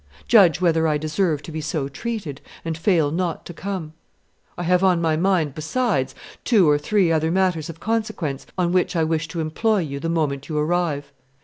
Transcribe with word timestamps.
Judge 0.27 0.59
whether 0.59 0.87
I 0.87 0.97
deserve 0.97 1.43
to 1.43 1.51
be 1.51 1.61
so 1.61 1.87
treated, 1.87 2.41
and 2.65 2.75
fail 2.75 3.11
not 3.11 3.45
to 3.45 3.53
come. 3.53 3.93
I 4.57 4.63
have 4.63 4.83
on 4.83 4.99
my 4.99 5.15
mind, 5.15 5.53
besides, 5.53 6.15
two 6.43 6.67
or 6.67 6.79
three 6.79 7.11
other 7.11 7.29
matters 7.29 7.69
of 7.69 7.79
consequence 7.79 8.47
on 8.57 8.71
which 8.71 8.95
I 8.95 9.03
wish 9.03 9.27
to 9.27 9.39
employ 9.41 9.81
you 9.81 9.99
the 9.99 10.09
moment 10.09 10.49
you 10.49 10.57
arrive. 10.57 11.11